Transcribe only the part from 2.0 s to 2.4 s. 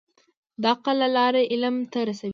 رسوي.